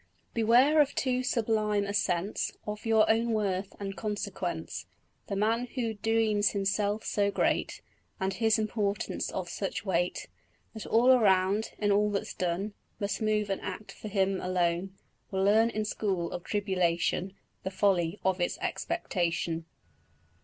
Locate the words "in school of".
15.69-16.43